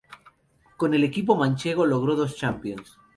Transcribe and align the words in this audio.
Con 0.77 0.95
el 0.95 1.03
equipo 1.03 1.35
manchego 1.35 1.85
logró 1.85 2.15
dos 2.15 2.35
Champions. 2.35 2.97